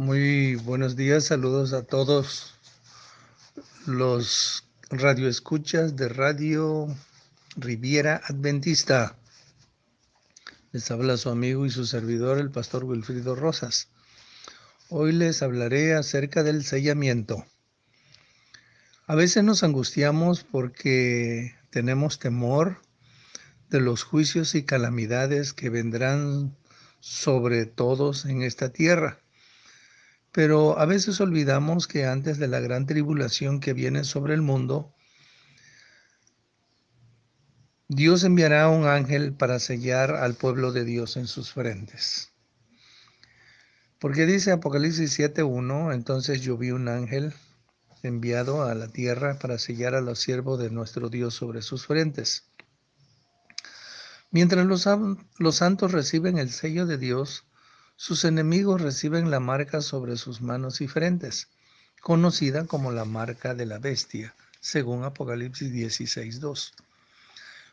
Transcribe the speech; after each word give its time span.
Muy 0.00 0.54
buenos 0.54 0.96
días, 0.96 1.24
saludos 1.24 1.74
a 1.74 1.82
todos 1.82 2.54
los 3.84 4.64
radioescuchas 4.88 5.94
de 5.94 6.08
Radio 6.08 6.86
Riviera 7.54 8.22
Adventista. 8.24 9.18
Les 10.72 10.90
habla 10.90 11.18
su 11.18 11.28
amigo 11.28 11.66
y 11.66 11.70
su 11.70 11.84
servidor, 11.84 12.38
el 12.38 12.50
pastor 12.50 12.84
Wilfrido 12.84 13.34
Rosas. 13.34 13.88
Hoy 14.88 15.12
les 15.12 15.42
hablaré 15.42 15.92
acerca 15.92 16.42
del 16.42 16.64
sellamiento. 16.64 17.44
A 19.06 19.14
veces 19.14 19.44
nos 19.44 19.62
angustiamos 19.62 20.44
porque 20.44 21.56
tenemos 21.68 22.18
temor 22.18 22.80
de 23.68 23.82
los 23.82 24.04
juicios 24.04 24.54
y 24.54 24.62
calamidades 24.62 25.52
que 25.52 25.68
vendrán 25.68 26.56
sobre 27.00 27.66
todos 27.66 28.24
en 28.24 28.40
esta 28.40 28.70
tierra. 28.70 29.20
Pero 30.32 30.78
a 30.78 30.86
veces 30.86 31.20
olvidamos 31.20 31.88
que 31.88 32.06
antes 32.06 32.38
de 32.38 32.48
la 32.48 32.60
gran 32.60 32.86
tribulación 32.86 33.60
que 33.60 33.72
viene 33.72 34.04
sobre 34.04 34.34
el 34.34 34.42
mundo, 34.42 34.94
Dios 37.88 38.22
enviará 38.22 38.68
un 38.68 38.86
ángel 38.86 39.32
para 39.32 39.58
sellar 39.58 40.14
al 40.14 40.34
pueblo 40.34 40.70
de 40.70 40.84
Dios 40.84 41.16
en 41.16 41.26
sus 41.26 41.52
frentes. 41.52 42.30
Porque 43.98 44.26
dice 44.26 44.52
Apocalipsis 44.52 45.18
7.1, 45.18 45.92
entonces 45.92 46.40
yo 46.40 46.56
vi 46.56 46.70
un 46.70 46.88
ángel 46.88 47.34
enviado 48.04 48.62
a 48.62 48.74
la 48.74 48.88
tierra 48.88 49.38
para 49.38 49.58
sellar 49.58 49.94
a 49.94 50.00
los 50.00 50.20
siervos 50.20 50.60
de 50.60 50.70
nuestro 50.70 51.10
Dios 51.10 51.34
sobre 51.34 51.62
sus 51.62 51.86
frentes. 51.86 52.44
Mientras 54.30 54.64
los, 54.64 54.88
los 55.38 55.56
santos 55.56 55.90
reciben 55.90 56.38
el 56.38 56.50
sello 56.50 56.86
de 56.86 56.96
Dios, 56.96 57.44
sus 58.00 58.24
enemigos 58.24 58.80
reciben 58.80 59.30
la 59.30 59.40
marca 59.40 59.82
sobre 59.82 60.16
sus 60.16 60.40
manos 60.40 60.80
y 60.80 60.88
frentes, 60.88 61.48
conocida 62.00 62.64
como 62.64 62.92
la 62.92 63.04
marca 63.04 63.54
de 63.54 63.66
la 63.66 63.78
bestia, 63.78 64.34
según 64.58 65.04
Apocalipsis 65.04 65.70
16.2. 65.70 66.72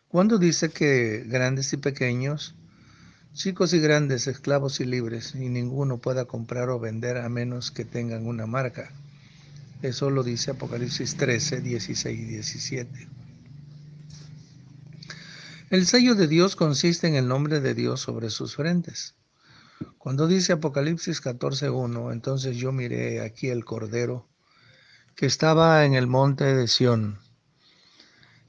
Cuando 0.10 0.38
dice 0.38 0.70
que 0.70 1.24
grandes 1.26 1.72
y 1.72 1.78
pequeños, 1.78 2.56
chicos 3.36 3.74
y 3.74 3.80
grandes, 3.80 4.28
esclavos 4.28 4.82
y 4.82 4.84
libres, 4.84 5.34
y 5.34 5.48
ninguno 5.48 5.98
pueda 5.98 6.26
comprar 6.26 6.68
o 6.72 6.78
vender 6.78 7.16
a 7.20 7.30
menos 7.30 7.72
que 7.72 7.86
tengan 7.86 8.28
una 8.28 8.46
marca. 8.46 8.92
Eso 9.82 10.10
lo 10.10 10.23
dice 10.23 10.52
Apocalipsis 10.52 11.16
13, 11.16 11.62
16 11.62 12.20
y 12.20 12.26
17. 12.26 13.08
El 15.70 15.88
sello 15.88 16.16
de 16.16 16.28
Dios 16.28 16.58
consiste 16.58 17.08
en 17.08 17.16
el 17.16 17.30
nombre 17.30 17.62
de 17.62 17.73
Dios 17.73 18.02
sobre 18.02 18.30
sus 18.30 18.58
frentes. 18.58 19.16
Cuando 19.97 20.28
dice 20.28 20.53
Apocalipsis 20.53 21.22
14.1, 21.22 22.11
entonces 22.11 22.58
yo 22.58 22.72
miré 22.72 23.22
aquí 23.22 23.50
el 23.50 23.66
Cordero 23.66 24.28
que 25.16 25.25
estaba 25.25 25.83
en 25.83 25.95
el 25.95 26.08
monte 26.08 26.45
de 26.56 26.67
Sión, 26.67 27.20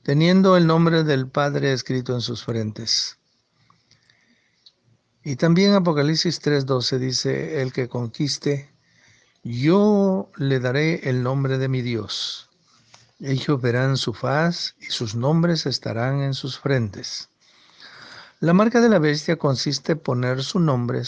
teniendo 0.02 0.56
el 0.56 0.66
nombre 0.66 1.02
del 1.02 1.28
Padre 1.28 1.72
escrito 1.72 2.14
en 2.14 2.20
sus 2.20 2.44
frentes. 2.44 3.18
Y 5.24 5.36
también 5.36 5.74
Apocalipsis 5.74 6.40
3.12 6.40 6.98
dice, 6.98 7.60
el 7.62 7.72
que 7.72 7.88
conquiste, 7.88 8.70
yo 9.42 10.30
le 10.36 10.60
daré 10.60 11.08
el 11.08 11.22
nombre 11.22 11.58
de 11.58 11.68
mi 11.68 11.82
Dios. 11.82 12.48
Ellos 13.20 13.60
verán 13.60 13.96
su 13.96 14.14
faz 14.14 14.76
y 14.78 14.86
sus 14.86 15.14
nombres 15.14 15.66
estarán 15.66 16.20
en 16.20 16.34
sus 16.34 16.58
frentes. 16.58 17.30
La 18.40 18.52
marca 18.52 18.80
de 18.80 18.88
la 18.88 19.00
bestia 19.00 19.36
consiste 19.36 19.92
en 19.92 19.98
poner 19.98 20.44
su 20.44 20.60
nombre 20.60 21.02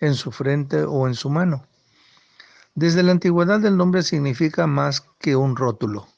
en 0.00 0.14
su 0.14 0.32
frente 0.32 0.82
o 0.84 1.06
en 1.06 1.14
su 1.14 1.28
mano. 1.28 1.66
Desde 2.74 3.02
la 3.02 3.12
antigüedad 3.12 3.62
el 3.66 3.76
nombre 3.76 4.02
significa 4.02 4.66
más 4.66 5.02
que 5.18 5.36
un 5.36 5.56
rótulo. 5.56 6.08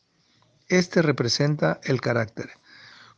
Este 0.69 1.03
representa 1.03 1.81
el 1.82 2.00
carácter. 2.00 2.50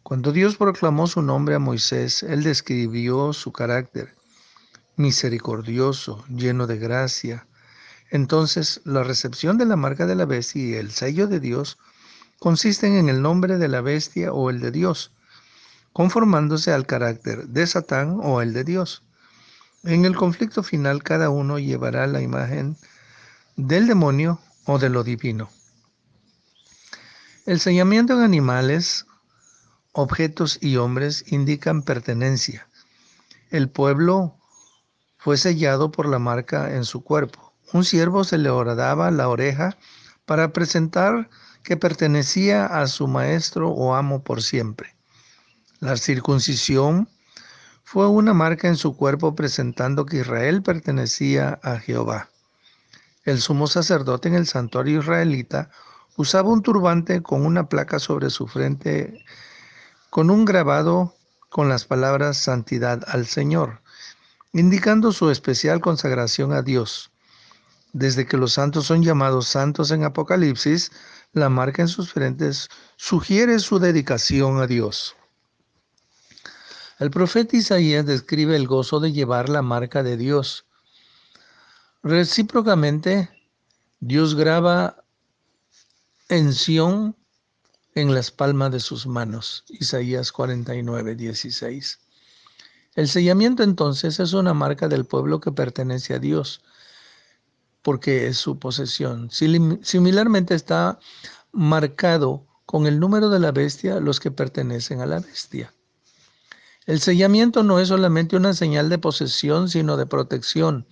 Cuando 0.02 0.32
Dios 0.32 0.56
proclamó 0.56 1.06
su 1.06 1.20
nombre 1.20 1.54
a 1.54 1.58
Moisés, 1.58 2.22
él 2.22 2.42
describió 2.42 3.34
su 3.34 3.52
carácter, 3.52 4.14
misericordioso, 4.96 6.24
lleno 6.30 6.66
de 6.66 6.78
gracia. 6.78 7.46
Entonces, 8.10 8.80
la 8.84 9.04
recepción 9.04 9.58
de 9.58 9.66
la 9.66 9.76
marca 9.76 10.06
de 10.06 10.14
la 10.14 10.24
bestia 10.24 10.64
y 10.64 10.74
el 10.76 10.92
sello 10.92 11.26
de 11.26 11.40
Dios 11.40 11.76
consisten 12.38 12.94
en 12.94 13.10
el 13.10 13.20
nombre 13.20 13.58
de 13.58 13.68
la 13.68 13.82
bestia 13.82 14.32
o 14.32 14.48
el 14.48 14.60
de 14.60 14.70
Dios 14.70 15.12
conformándose 15.92 16.72
al 16.72 16.86
carácter 16.86 17.48
de 17.48 17.66
Satán 17.66 18.18
o 18.22 18.40
el 18.42 18.52
de 18.52 18.64
Dios. 18.64 19.02
En 19.84 20.04
el 20.04 20.16
conflicto 20.16 20.62
final 20.62 21.02
cada 21.02 21.30
uno 21.30 21.58
llevará 21.58 22.06
la 22.06 22.20
imagen 22.20 22.76
del 23.56 23.86
demonio 23.86 24.40
o 24.64 24.78
de 24.78 24.88
lo 24.88 25.04
divino. 25.04 25.50
El 27.46 27.60
sellamiento 27.60 28.12
en 28.12 28.20
animales, 28.20 29.06
objetos 29.92 30.58
y 30.60 30.76
hombres 30.76 31.24
indican 31.32 31.82
pertenencia. 31.82 32.68
El 33.50 33.70
pueblo 33.70 34.36
fue 35.16 35.38
sellado 35.38 35.90
por 35.90 36.06
la 36.06 36.18
marca 36.18 36.74
en 36.74 36.84
su 36.84 37.02
cuerpo. 37.02 37.54
Un 37.72 37.84
siervo 37.84 38.24
se 38.24 38.38
le 38.38 38.50
horadaba 38.50 39.10
la 39.10 39.28
oreja 39.28 39.76
para 40.26 40.52
presentar 40.52 41.30
que 41.62 41.76
pertenecía 41.76 42.66
a 42.66 42.86
su 42.86 43.08
maestro 43.08 43.70
o 43.70 43.94
amo 43.94 44.22
por 44.22 44.42
siempre. 44.42 44.97
La 45.80 45.96
circuncisión 45.96 47.08
fue 47.84 48.08
una 48.08 48.34
marca 48.34 48.66
en 48.66 48.76
su 48.76 48.96
cuerpo 48.96 49.36
presentando 49.36 50.06
que 50.06 50.18
Israel 50.18 50.60
pertenecía 50.60 51.60
a 51.62 51.78
Jehová. 51.78 52.30
El 53.24 53.40
sumo 53.40 53.68
sacerdote 53.68 54.26
en 54.26 54.34
el 54.34 54.48
santuario 54.48 54.98
israelita 54.98 55.70
usaba 56.16 56.50
un 56.50 56.62
turbante 56.62 57.22
con 57.22 57.46
una 57.46 57.68
placa 57.68 58.00
sobre 58.00 58.28
su 58.30 58.48
frente 58.48 59.24
con 60.10 60.30
un 60.30 60.44
grabado 60.44 61.14
con 61.48 61.68
las 61.68 61.84
palabras 61.84 62.38
santidad 62.38 63.04
al 63.06 63.26
Señor, 63.26 63.80
indicando 64.52 65.12
su 65.12 65.30
especial 65.30 65.80
consagración 65.80 66.52
a 66.52 66.62
Dios. 66.62 67.12
Desde 67.92 68.26
que 68.26 68.36
los 68.36 68.52
santos 68.52 68.86
son 68.86 69.04
llamados 69.04 69.46
santos 69.46 69.92
en 69.92 70.02
Apocalipsis, 70.02 70.90
la 71.32 71.48
marca 71.48 71.82
en 71.82 71.88
sus 71.88 72.12
frentes 72.12 72.68
sugiere 72.96 73.60
su 73.60 73.78
dedicación 73.78 74.60
a 74.60 74.66
Dios. 74.66 75.14
El 76.98 77.10
profeta 77.12 77.56
Isaías 77.56 78.04
describe 78.04 78.56
el 78.56 78.66
gozo 78.66 78.98
de 78.98 79.12
llevar 79.12 79.48
la 79.48 79.62
marca 79.62 80.02
de 80.02 80.16
Dios. 80.16 80.66
Recíprocamente, 82.02 83.30
Dios 84.00 84.34
graba 84.34 85.04
en 86.28 86.52
Sión 86.52 87.16
en 87.94 88.14
las 88.14 88.32
palmas 88.32 88.72
de 88.72 88.80
sus 88.80 89.06
manos. 89.06 89.64
Isaías 89.68 90.32
49, 90.32 91.14
16. 91.14 92.00
El 92.96 93.08
sellamiento 93.08 93.62
entonces 93.62 94.18
es 94.18 94.32
una 94.32 94.52
marca 94.52 94.88
del 94.88 95.04
pueblo 95.04 95.40
que 95.40 95.52
pertenece 95.52 96.14
a 96.14 96.18
Dios, 96.18 96.64
porque 97.82 98.26
es 98.26 98.38
su 98.38 98.58
posesión. 98.58 99.30
Similarmente 99.30 100.54
está 100.54 100.98
marcado 101.52 102.44
con 102.66 102.88
el 102.88 102.98
número 102.98 103.30
de 103.30 103.38
la 103.38 103.52
bestia 103.52 104.00
los 104.00 104.18
que 104.18 104.32
pertenecen 104.32 105.00
a 105.00 105.06
la 105.06 105.20
bestia. 105.20 105.72
El 106.88 107.00
sellamiento 107.00 107.62
no 107.64 107.78
es 107.80 107.88
solamente 107.88 108.34
una 108.34 108.54
señal 108.54 108.88
de 108.88 108.96
posesión, 108.96 109.68
sino 109.68 109.98
de 109.98 110.06
protección. 110.06 110.86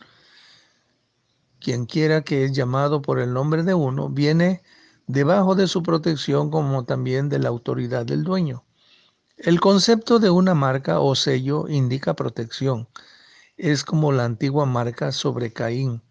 Quien 1.58 1.86
quiera 1.86 2.20
que 2.20 2.44
es 2.44 2.52
llamado 2.52 3.00
por 3.00 3.18
el 3.18 3.32
nombre 3.32 3.62
de 3.62 3.72
uno, 3.72 4.10
viene 4.10 4.62
debajo 5.06 5.54
de 5.54 5.66
su 5.66 5.82
protección 5.82 6.50
como 6.50 6.84
también 6.84 7.30
de 7.30 7.38
la 7.38 7.48
autoridad 7.48 8.04
del 8.04 8.24
dueño. 8.24 8.62
El 9.38 9.58
concepto 9.58 10.18
de 10.18 10.28
una 10.28 10.52
marca 10.52 11.00
o 11.00 11.14
sello 11.14 11.66
indica 11.66 12.12
protección. 12.12 12.88
Es 13.56 13.82
como 13.82 14.12
la 14.12 14.26
antigua 14.26 14.66
marca 14.66 15.12
sobre 15.12 15.54
Caín. 15.54 16.02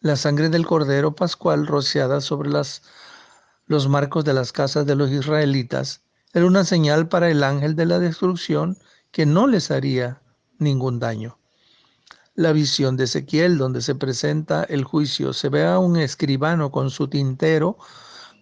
La 0.00 0.16
sangre 0.16 0.50
del 0.50 0.66
cordero 0.66 1.14
pascual 1.14 1.66
rociada 1.66 2.20
sobre 2.20 2.50
los 2.50 3.88
marcos 3.88 4.26
de 4.26 4.34
las 4.34 4.52
casas 4.52 4.84
de 4.84 4.96
los 4.96 5.10
israelitas 5.10 6.02
era 6.34 6.44
una 6.44 6.62
señal 6.64 7.08
para 7.08 7.30
el 7.30 7.42
ángel 7.42 7.74
de 7.74 7.86
la 7.86 8.00
destrucción 8.00 8.76
que 9.10 9.26
no 9.26 9.46
les 9.46 9.70
haría 9.70 10.22
ningún 10.58 10.98
daño. 10.98 11.38
La 12.34 12.52
visión 12.52 12.96
de 12.96 13.04
Ezequiel, 13.04 13.58
donde 13.58 13.82
se 13.82 13.94
presenta 13.94 14.62
el 14.64 14.84
juicio, 14.84 15.32
se 15.32 15.48
ve 15.48 15.66
a 15.66 15.78
un 15.78 15.96
escribano 15.96 16.70
con 16.70 16.90
su 16.90 17.08
tintero 17.08 17.78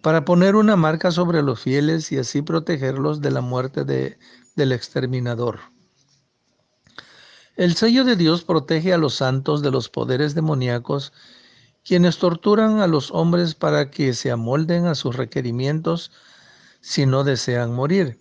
para 0.03 0.23
poner 0.23 0.55
una 0.55 0.75
marca 0.75 1.11
sobre 1.11 1.41
los 1.41 1.61
fieles 1.61 2.11
y 2.11 2.17
así 2.19 2.41
protegerlos 2.41 3.21
de 3.21 3.31
la 3.31 3.41
muerte 3.41 3.85
de, 3.85 4.19
del 4.55 4.71
exterminador. 4.71 5.59
El 7.55 7.75
sello 7.75 8.03
de 8.03 8.15
Dios 8.15 8.43
protege 8.43 8.93
a 8.93 8.99
los 8.99 9.15
santos 9.15 9.63
de 9.63 9.71
los 9.71 9.89
poderes 9.89 10.35
demoníacos, 10.35 11.11
quienes 11.83 12.19
torturan 12.19 12.81
a 12.81 12.87
los 12.87 13.09
hombres 13.09 13.55
para 13.55 13.89
que 13.89 14.13
se 14.13 14.29
amolden 14.29 14.85
a 14.85 14.93
sus 14.93 15.15
requerimientos 15.15 16.11
si 16.81 17.07
no 17.07 17.23
desean 17.23 17.73
morir. 17.73 18.19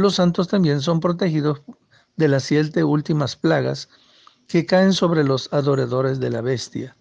Los 0.00 0.14
santos 0.14 0.48
también 0.48 0.80
son 0.80 0.98
protegidos 0.98 1.60
de 2.16 2.28
las 2.28 2.44
siete 2.44 2.84
últimas 2.84 3.36
plagas 3.36 3.90
que 4.48 4.64
caen 4.64 4.94
sobre 4.94 5.24
los 5.24 5.52
adoradores 5.52 6.20
de 6.20 6.30
la 6.30 6.40
bestia. 6.40 6.96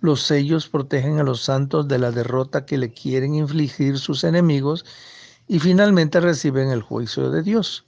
Los 0.00 0.22
sellos 0.24 0.68
protegen 0.68 1.20
a 1.20 1.22
los 1.22 1.42
santos 1.42 1.86
de 1.86 2.00
la 2.00 2.10
derrota 2.10 2.66
que 2.66 2.78
le 2.78 2.92
quieren 2.92 3.36
infligir 3.36 4.00
sus 4.00 4.24
enemigos 4.24 4.84
y 5.46 5.60
finalmente 5.60 6.18
reciben 6.18 6.70
el 6.70 6.82
juicio 6.82 7.30
de 7.30 7.44
Dios. 7.44 7.84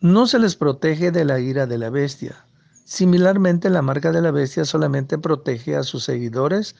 No 0.00 0.26
se 0.26 0.38
les 0.38 0.56
protege 0.56 1.10
de 1.10 1.26
la 1.26 1.38
ira 1.38 1.66
de 1.66 1.76
la 1.76 1.90
bestia. 1.90 2.46
Similarmente, 2.86 3.68
la 3.68 3.82
marca 3.82 4.10
de 4.10 4.22
la 4.22 4.30
bestia 4.30 4.64
solamente 4.64 5.18
protege 5.18 5.76
a 5.76 5.82
sus 5.82 6.04
seguidores 6.04 6.76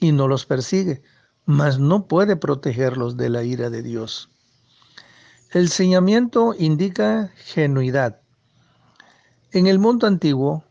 y 0.00 0.12
no 0.12 0.26
los 0.26 0.46
persigue, 0.46 1.02
mas 1.44 1.78
no 1.78 2.06
puede 2.06 2.36
protegerlos 2.36 3.18
de 3.18 3.28
la 3.28 3.44
ira 3.44 3.68
de 3.68 3.82
Dios. 3.82 4.31
El 5.52 5.68
señamiento 5.68 6.54
indica 6.58 7.30
genuidad. 7.36 8.22
En 9.50 9.66
el 9.66 9.78
mundo 9.78 10.06
antiguo, 10.06 10.64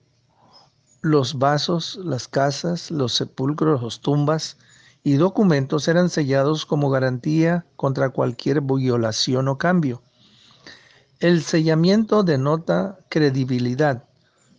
los 1.03 1.37
vasos, 1.37 1.99
las 2.03 2.27
casas, 2.27 2.89
los 2.89 3.13
sepulcros, 3.13 3.83
las 3.83 3.99
tumbas 3.99 4.57
y 5.03 5.17
documentos 5.17 5.87
eran 5.87 6.09
sellados 6.09 6.65
como 6.65 6.89
garantía 6.89 7.63
contra 7.75 8.09
cualquier 8.09 8.61
violación 8.61 9.49
o 9.49 9.59
cambio. 9.59 10.01
El 11.19 11.43
sellamiento 11.43 12.23
denota 12.23 12.97
credibilidad. 13.07 14.05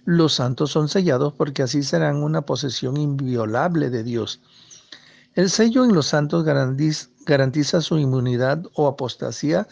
Los 0.04 0.34
santos 0.34 0.70
son 0.70 0.88
sellados 0.88 1.32
porque 1.32 1.64
así 1.64 1.82
serán 1.82 2.22
una 2.22 2.42
posesión 2.42 2.96
inviolable 2.96 3.90
de 3.90 4.04
Dios. 4.04 4.40
El 5.34 5.50
sello 5.50 5.84
en 5.84 5.94
los 5.94 6.06
santos 6.06 6.44
garantiza 6.44 7.80
su 7.80 7.98
inmunidad 7.98 8.62
o 8.74 8.86
apostasía 8.86 9.66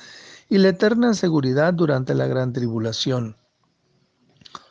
y 0.50 0.58
la 0.58 0.70
eterna 0.70 1.14
seguridad 1.14 1.72
durante 1.72 2.12
la 2.12 2.26
gran 2.26 2.52
tribulación. 2.52 3.36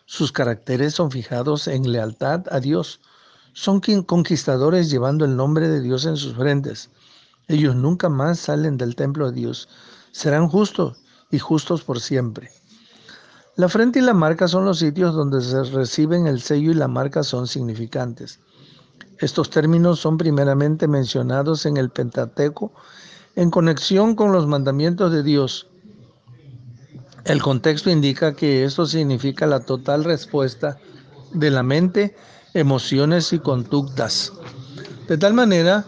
Sus 0.05 0.33
caracteres 0.33 0.93
son 0.93 1.09
fijados 1.09 1.67
en 1.69 1.89
lealtad 1.89 2.43
a 2.51 2.59
Dios. 2.59 2.99
Son 3.53 3.79
conquistadores 3.79 4.89
llevando 4.89 5.23
el 5.23 5.37
nombre 5.37 5.69
de 5.69 5.79
Dios 5.79 6.05
en 6.05 6.17
sus 6.17 6.35
frentes. 6.35 6.89
Ellos 7.47 7.75
nunca 7.75 8.09
más 8.09 8.39
salen 8.39 8.77
del 8.77 8.95
templo 8.95 9.31
de 9.31 9.39
Dios. 9.39 9.69
Serán 10.11 10.49
justos 10.49 11.01
y 11.31 11.39
justos 11.39 11.83
por 11.83 12.01
siempre. 12.01 12.51
La 13.55 13.69
frente 13.69 13.99
y 13.99 14.01
la 14.01 14.13
marca 14.13 14.49
son 14.49 14.65
los 14.65 14.79
sitios 14.79 15.15
donde 15.15 15.41
se 15.41 15.63
reciben 15.63 16.27
el 16.27 16.41
sello 16.41 16.71
y 16.71 16.75
la 16.75 16.89
marca 16.89 17.23
son 17.23 17.47
significantes. 17.47 18.39
Estos 19.17 19.49
términos 19.49 19.99
son 19.99 20.17
primeramente 20.17 20.87
mencionados 20.87 21.65
en 21.65 21.77
el 21.77 21.89
Pentateuco 21.89 22.73
en 23.39 23.49
conexión 23.51 24.15
con 24.15 24.31
los 24.31 24.47
mandamientos 24.47 25.11
de 25.11 25.23
Dios 25.23 25.69
el 27.25 27.41
contexto 27.41 27.89
indica 27.89 28.33
que 28.33 28.63
esto 28.63 28.85
significa 28.85 29.45
la 29.45 29.59
total 29.59 30.03
respuesta 30.03 30.77
de 31.31 31.51
la 31.51 31.63
mente, 31.63 32.15
emociones 32.55 33.33
y 33.33 33.39
conductas. 33.39 34.33
De 35.07 35.17
tal 35.17 35.35
manera 35.35 35.85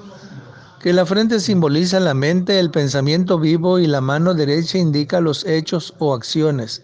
que 0.82 0.94
la 0.94 1.06
frente 1.06 1.40
simboliza 1.40 2.00
la 2.00 2.14
mente, 2.14 2.60
el 2.60 2.70
pensamiento 2.70 3.40
vivo 3.40 3.80
y 3.80 3.88
la 3.88 4.02
mano 4.02 4.34
derecha 4.34 4.78
indica 4.78 5.20
los 5.20 5.46
hechos 5.46 5.96
o 6.00 6.14
acciones. 6.14 6.84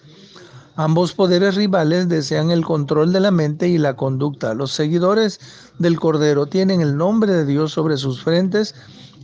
Ambos 0.79 1.13
poderes 1.13 1.55
rivales 1.55 2.07
desean 2.07 2.51
el 2.51 2.63
control 2.63 3.11
de 3.11 3.19
la 3.19 3.31
mente 3.31 3.67
y 3.67 3.79
la 3.79 3.95
conducta. 3.95 4.53
Los 4.53 4.71
seguidores 4.71 5.39
del 5.79 5.99
Cordero 5.99 6.45
tienen 6.45 6.81
el 6.81 6.95
nombre 6.95 7.33
de 7.33 7.47
Dios 7.47 7.71
sobre 7.71 7.97
sus 7.97 8.21
frentes 8.21 8.75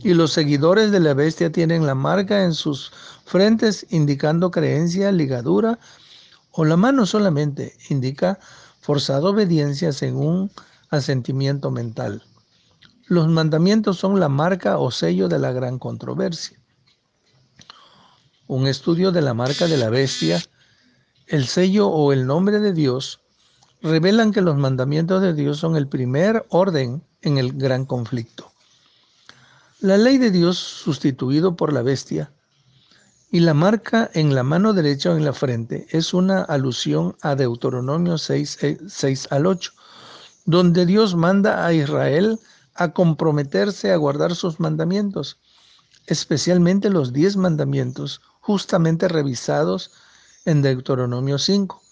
y 0.02 0.14
los 0.14 0.32
seguidores 0.32 0.90
de 0.90 0.98
la 0.98 1.14
bestia 1.14 1.52
tienen 1.52 1.86
la 1.86 1.94
marca 1.94 2.42
en 2.42 2.54
sus 2.54 2.90
frentes 3.24 3.86
indicando 3.90 4.50
creencia, 4.50 5.12
ligadura, 5.12 5.78
o 6.50 6.64
la 6.64 6.76
mano 6.76 7.06
solamente 7.06 7.76
indica 7.88 8.40
forzada 8.80 9.28
obediencia 9.28 9.92
según 9.92 10.50
asentimiento 10.90 11.70
mental. 11.70 12.24
Los 13.06 13.28
mandamientos 13.28 13.96
son 13.96 14.18
la 14.18 14.28
marca 14.28 14.78
o 14.78 14.90
sello 14.90 15.28
de 15.28 15.38
la 15.38 15.52
gran 15.52 15.78
controversia. 15.78 16.58
Un 18.48 18.66
estudio 18.66 19.12
de 19.12 19.22
la 19.22 19.34
marca 19.34 19.68
de 19.68 19.76
la 19.76 19.88
bestia, 19.88 20.42
el 21.26 21.46
sello 21.46 21.88
o 21.88 22.12
el 22.12 22.26
nombre 22.26 22.60
de 22.60 22.72
Dios, 22.72 23.20
revelan 23.82 24.32
que 24.32 24.40
los 24.40 24.56
mandamientos 24.56 25.22
de 25.22 25.34
Dios 25.34 25.58
son 25.58 25.76
el 25.76 25.88
primer 25.88 26.44
orden 26.48 27.02
en 27.22 27.38
el 27.38 27.52
gran 27.52 27.84
conflicto. 27.84 28.50
La 29.80 29.96
ley 29.96 30.18
de 30.18 30.30
Dios, 30.30 30.58
sustituido 30.58 31.56
por 31.56 31.72
la 31.72 31.82
bestia, 31.82 32.30
y 33.30 33.40
la 33.40 33.52
marca 33.52 34.10
en 34.14 34.34
la 34.34 34.42
mano 34.42 34.72
derecha 34.72 35.10
o 35.10 35.16
en 35.16 35.24
la 35.24 35.32
frente 35.32 35.86
es 35.90 36.14
una 36.14 36.42
alusión 36.42 37.16
a 37.20 37.34
Deuteronomio 37.34 38.16
6, 38.16 38.58
6 38.86 39.28
al 39.30 39.46
8, 39.46 39.72
donde 40.44 40.86
Dios 40.86 41.16
manda 41.16 41.66
a 41.66 41.72
Israel 41.72 42.38
a 42.74 42.92
comprometerse 42.92 43.92
a 43.92 43.96
guardar 43.96 44.34
sus 44.34 44.60
mandamientos, 44.60 45.38
especialmente 46.06 46.90
los 46.90 47.12
diez 47.12 47.36
mandamientos, 47.36 48.20
justamente 48.40 49.08
revisados 49.08 49.90
en 50.44 50.62
Deuteronomio 50.62 51.38
5. 51.38 51.82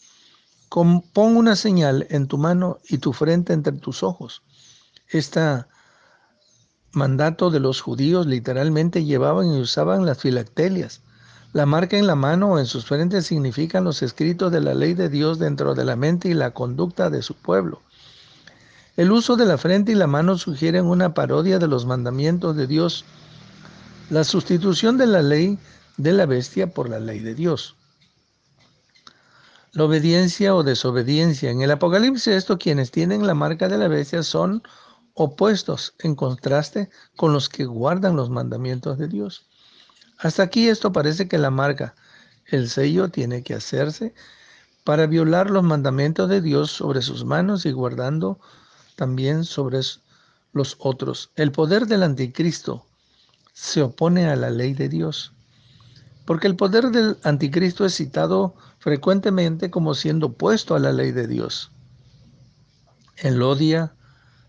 Pon 0.68 1.36
una 1.36 1.56
señal 1.56 2.06
en 2.10 2.26
tu 2.26 2.38
mano 2.38 2.78
y 2.88 2.98
tu 2.98 3.12
frente 3.12 3.52
entre 3.52 3.74
tus 3.74 4.02
ojos. 4.02 4.42
Este 5.08 5.64
mandato 6.92 7.50
de 7.50 7.60
los 7.60 7.80
judíos 7.80 8.26
literalmente 8.26 9.04
llevaban 9.04 9.52
y 9.52 9.60
usaban 9.60 10.06
las 10.06 10.18
filactelias, 10.18 11.02
la 11.52 11.66
marca 11.66 11.98
en 11.98 12.06
la 12.06 12.14
mano 12.14 12.52
o 12.52 12.58
en 12.58 12.64
sus 12.64 12.86
frentes 12.86 13.26
significan 13.26 13.84
los 13.84 14.02
escritos 14.02 14.50
de 14.50 14.62
la 14.62 14.72
ley 14.72 14.94
de 14.94 15.10
Dios 15.10 15.38
dentro 15.38 15.74
de 15.74 15.84
la 15.84 15.96
mente 15.96 16.30
y 16.30 16.34
la 16.34 16.52
conducta 16.52 17.10
de 17.10 17.20
su 17.20 17.34
pueblo. 17.34 17.82
El 18.96 19.12
uso 19.12 19.36
de 19.36 19.44
la 19.44 19.58
frente 19.58 19.92
y 19.92 19.94
la 19.94 20.06
mano 20.06 20.38
sugieren 20.38 20.86
una 20.86 21.12
parodia 21.12 21.58
de 21.58 21.68
los 21.68 21.84
mandamientos 21.84 22.56
de 22.56 22.66
Dios, 22.66 23.04
la 24.08 24.24
sustitución 24.24 24.96
de 24.96 25.06
la 25.06 25.20
ley 25.20 25.58
de 25.98 26.12
la 26.12 26.24
bestia 26.24 26.72
por 26.72 26.88
la 26.88 27.00
ley 27.00 27.18
de 27.18 27.34
Dios. 27.34 27.76
La 29.74 29.84
obediencia 29.84 30.54
o 30.54 30.62
desobediencia. 30.62 31.50
En 31.50 31.62
el 31.62 31.70
Apocalipsis, 31.70 32.26
esto 32.26 32.58
quienes 32.58 32.90
tienen 32.90 33.26
la 33.26 33.32
marca 33.32 33.68
de 33.68 33.78
la 33.78 33.88
bestia 33.88 34.22
son 34.22 34.62
opuestos 35.14 35.94
en 36.00 36.14
contraste 36.14 36.90
con 37.16 37.32
los 37.32 37.48
que 37.48 37.64
guardan 37.64 38.14
los 38.14 38.28
mandamientos 38.28 38.98
de 38.98 39.08
Dios. 39.08 39.46
Hasta 40.18 40.42
aquí 40.42 40.68
esto 40.68 40.92
parece 40.92 41.26
que 41.26 41.38
la 41.38 41.50
marca, 41.50 41.94
el 42.46 42.68
sello 42.68 43.08
tiene 43.08 43.42
que 43.42 43.54
hacerse 43.54 44.14
para 44.84 45.06
violar 45.06 45.50
los 45.50 45.62
mandamientos 45.62 46.28
de 46.28 46.42
Dios 46.42 46.70
sobre 46.70 47.00
sus 47.00 47.24
manos 47.24 47.64
y 47.64 47.72
guardando 47.72 48.38
también 48.96 49.44
sobre 49.44 49.80
los 50.52 50.76
otros. 50.80 51.30
El 51.34 51.50
poder 51.50 51.86
del 51.86 52.02
anticristo 52.02 52.84
se 53.54 53.80
opone 53.80 54.28
a 54.28 54.36
la 54.36 54.50
ley 54.50 54.74
de 54.74 54.90
Dios, 54.90 55.32
porque 56.24 56.46
el 56.46 56.56
poder 56.56 56.90
del 56.90 57.18
anticristo 57.22 57.84
es 57.84 57.94
citado 57.94 58.54
frecuentemente 58.78 59.70
como 59.70 59.94
siendo 59.94 60.28
opuesto 60.28 60.74
a 60.74 60.78
la 60.78 60.92
ley 60.92 61.12
de 61.12 61.26
Dios. 61.26 61.72
Él 63.16 63.42
odia 63.42 63.94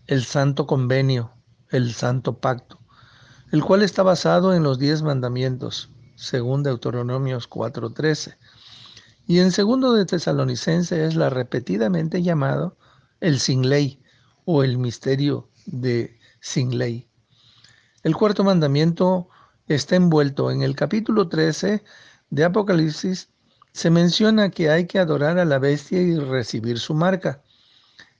el 0.06 0.24
santo 0.24 0.66
convenio, 0.66 1.32
el 1.70 1.92
santo 1.94 2.38
pacto 2.38 2.78
el 3.54 3.62
cual 3.62 3.82
está 3.82 4.02
basado 4.02 4.52
en 4.52 4.64
los 4.64 4.80
diez 4.80 5.02
mandamientos, 5.02 5.88
según 6.16 6.64
Deuteronomios 6.64 7.48
4:13. 7.48 8.36
Y 9.28 9.38
en 9.38 9.52
segundo 9.52 9.92
de 9.92 10.04
Tesalonicense 10.06 11.04
es 11.04 11.14
la 11.14 11.30
repetidamente 11.30 12.20
llamado 12.20 12.76
el 13.20 13.38
sin 13.38 13.68
ley 13.68 14.02
o 14.44 14.64
el 14.64 14.76
misterio 14.76 15.48
de 15.66 16.18
sin 16.40 16.78
ley. 16.78 17.08
El 18.02 18.16
cuarto 18.16 18.42
mandamiento 18.42 19.28
está 19.68 19.96
envuelto 19.96 20.50
en 20.50 20.62
el 20.62 20.76
capítulo 20.76 21.28
13 21.28 21.82
de 22.30 22.44
Apocalipsis. 22.44 23.30
Se 23.72 23.90
menciona 23.90 24.50
que 24.50 24.70
hay 24.70 24.86
que 24.86 24.98
adorar 24.98 25.38
a 25.38 25.44
la 25.44 25.58
bestia 25.58 26.00
y 26.00 26.18
recibir 26.18 26.78
su 26.78 26.94
marca. 26.94 27.42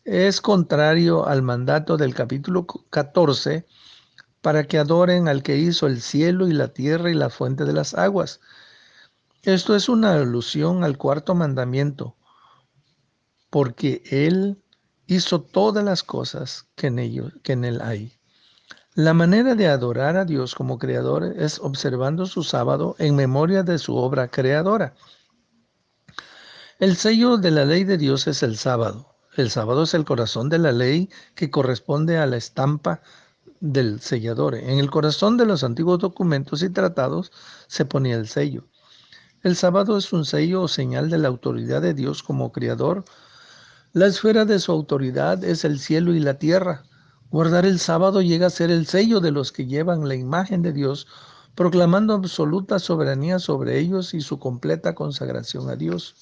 Es 0.05 0.41
contrario 0.41 1.27
al 1.27 1.43
mandato 1.43 1.97
del 1.97 2.15
capítulo 2.15 2.67
14 2.91 3.67
para 4.41 4.65
que 4.65 4.79
adoren 4.79 5.29
al 5.29 5.43
que 5.43 5.57
hizo 5.57 5.87
el 5.87 6.03
cielo 6.03 6.49
y 6.49 6.53
la 6.53 6.69
tierra 6.69 7.11
y 7.11 7.15
la 7.15 7.31
fuente 7.31 7.65
de 7.65 7.73
las 7.73 7.95
aguas. 7.95 8.41
Esto 9.43 9.75
es 9.75 9.89
una 9.89 10.15
alusión 10.15 10.85
al 10.85 10.99
cuarto 10.99 11.35
mandamiento, 11.35 12.17
porque 13.51 14.03
Él 14.11 14.63
hizo 15.07 15.43
todas 15.43 15.85
las 15.85 16.03
cosas 16.03 16.67
que 16.75 16.89
en, 16.89 16.99
ello, 16.99 17.31
que 17.43 17.53
en 17.53 17.65
Él 17.65 17.81
hay. 17.81 18.19
La 18.97 19.13
manera 19.13 19.57
de 19.57 19.67
adorar 19.67 20.17
a 20.17 20.25
Dios 20.25 20.55
como 20.55 20.79
creador 20.79 21.25
es 21.37 21.59
observando 21.59 22.27
su 22.27 22.45
sábado 22.45 22.95
en 23.01 23.17
memoria 23.17 23.65
de 23.65 23.79
su 23.79 23.97
obra 23.97 24.29
creadora. 24.29 24.95
El 26.79 26.95
sello 26.95 27.37
de 27.37 27.51
la 27.51 27.65
ley 27.65 27.83
de 27.83 27.99
Dios 27.99 28.29
es 28.29 28.45
el 28.45 28.57
sábado. 28.57 29.17
El 29.37 29.51
sábado 29.51 29.83
es 29.83 29.95
el 29.95 30.05
corazón 30.05 30.49
de 30.49 30.61
la 30.61 30.71
ley 30.71 31.11
que 31.35 31.51
corresponde 31.51 32.19
a 32.19 32.27
la 32.27 32.37
estampa 32.37 33.03
del 33.59 34.01
sellador. 34.01 34.55
En 34.55 34.79
el 34.79 34.93
corazón 34.93 35.37
de 35.39 35.47
los 35.47 35.65
antiguos 35.65 35.99
documentos 35.99 36.63
y 36.63 36.71
tratados 36.71 37.33
se 37.67 37.85
ponía 37.85 38.15
el 38.15 38.29
sello. 38.29 38.69
El 39.43 39.57
sábado 39.57 39.99
es 39.99 40.13
un 40.13 40.25
sello 40.25 40.63
o 40.63 40.69
señal 40.69 41.11
de 41.11 41.19
la 41.19 41.27
autoridad 41.27 41.83
de 41.83 41.95
Dios 41.95 42.23
como 42.23 42.53
creador. 42.53 43.05
La 43.93 44.07
esfera 44.07 44.45
de 44.45 44.61
su 44.61 44.71
autoridad 44.71 45.43
es 45.43 45.65
el 45.65 45.81
cielo 45.81 46.15
y 46.15 46.21
la 46.21 46.35
tierra, 46.39 46.85
Guardar 47.35 47.67
el 47.67 47.81
sábado 47.81 48.23
llega 48.23 48.47
a 48.47 48.51
ser 48.51 48.71
el 48.71 48.87
sello 48.87 49.19
de 49.19 49.33
los 49.33 49.51
que 49.51 49.67
llevan 49.67 50.07
la 50.07 50.15
imagen 50.15 50.63
de 50.63 50.73
Dios, 50.73 51.09
proclamando 51.57 52.15
absoluta 52.15 52.79
soberanía 52.79 53.41
sobre 53.41 53.81
ellos 53.81 54.15
y 54.15 54.21
su 54.21 54.39
completa 54.39 54.95
consagración 54.95 55.69
a 55.69 55.75
Dios. 55.75 56.15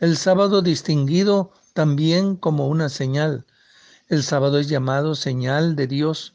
El 0.00 0.16
sábado 0.16 0.62
distinguido 0.62 1.52
también 1.74 2.34
como 2.34 2.66
una 2.66 2.88
señal. 2.88 3.46
El 4.08 4.24
sábado 4.24 4.58
es 4.58 4.68
llamado 4.68 5.14
señal 5.14 5.76
de 5.76 5.86
Dios. 5.86 6.34